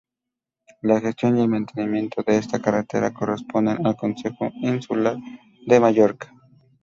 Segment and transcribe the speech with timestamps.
[0.81, 5.15] La gestión y el mantenimiento de esta carretera corresponden al Consejo Insular
[5.67, 6.33] de Mallorca.